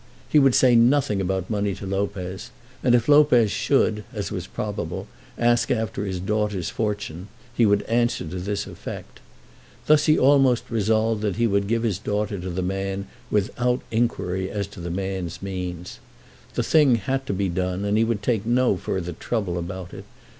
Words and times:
He 0.27 0.39
would 0.39 0.55
say 0.55 0.75
nothing 0.75 1.21
about 1.21 1.47
money 1.47 1.75
to 1.75 1.85
Lopez, 1.85 2.49
and 2.83 2.95
if 2.95 3.07
Lopez 3.07 3.51
should, 3.51 4.03
as 4.11 4.31
was 4.31 4.47
probable, 4.47 5.05
ask 5.37 5.69
after 5.69 6.05
his 6.05 6.19
daughter's 6.19 6.71
fortune, 6.71 7.27
he 7.53 7.67
would 7.67 7.83
answer 7.83 8.25
to 8.27 8.37
this 8.39 8.65
effect. 8.65 9.19
Thus 9.85 10.07
he 10.07 10.17
almost 10.17 10.71
resolved 10.71 11.21
that 11.21 11.35
he 11.35 11.45
would 11.45 11.67
give 11.67 11.83
his 11.83 11.99
daughter 11.99 12.39
to 12.39 12.49
the 12.49 12.63
man 12.63 13.05
without 13.29 13.81
any 13.91 14.01
inquiry 14.01 14.49
as 14.49 14.65
to 14.69 14.79
the 14.79 14.89
man's 14.89 15.39
means. 15.43 15.99
The 16.55 16.63
thing 16.63 16.95
had 16.95 17.27
to 17.27 17.33
be 17.33 17.47
done, 17.47 17.85
and 17.85 17.95
he 17.95 18.03
would 18.03 18.23
take 18.23 18.43
no 18.43 18.77
further 18.77 19.13
trouble 19.13 19.55
about 19.59 19.93
it. 19.93 20.05